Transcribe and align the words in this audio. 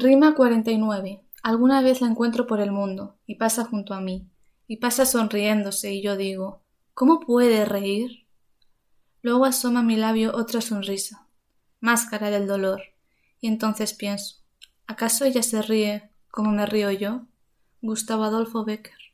Rima 0.00 0.36
49. 0.36 1.24
Alguna 1.42 1.82
vez 1.82 2.00
la 2.00 2.06
encuentro 2.06 2.46
por 2.46 2.60
el 2.60 2.70
mundo, 2.70 3.16
y 3.26 3.34
pasa 3.34 3.64
junto 3.64 3.94
a 3.94 4.00
mí, 4.00 4.28
y 4.68 4.76
pasa 4.76 5.04
sonriéndose, 5.04 5.92
y 5.92 6.02
yo 6.02 6.16
digo, 6.16 6.62
¿cómo 6.94 7.18
puede 7.18 7.64
reír? 7.64 8.24
Luego 9.22 9.44
asoma 9.44 9.80
a 9.80 9.82
mi 9.82 9.96
labio 9.96 10.36
otra 10.36 10.60
sonrisa, 10.60 11.26
máscara 11.80 12.30
del 12.30 12.46
dolor, 12.46 12.80
y 13.40 13.48
entonces 13.48 13.92
pienso, 13.92 14.36
¿acaso 14.86 15.24
ella 15.24 15.42
se 15.42 15.62
ríe 15.62 16.12
como 16.30 16.52
me 16.52 16.64
río 16.64 16.92
yo? 16.92 17.22
Gustavo 17.82 18.22
Adolfo 18.22 18.64
Becker. 18.64 19.07